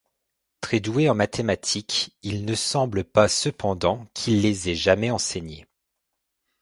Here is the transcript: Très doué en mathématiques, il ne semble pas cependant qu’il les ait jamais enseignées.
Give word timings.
Très 0.61 0.79
doué 0.79 1.11
en 1.11 1.13
mathématiques, 1.13 2.17
il 2.23 2.43
ne 2.43 2.55
semble 2.55 3.03
pas 3.03 3.27
cependant 3.27 4.07
qu’il 4.15 4.41
les 4.41 4.67
ait 4.69 4.73
jamais 4.75 5.11
enseignées. 5.11 5.67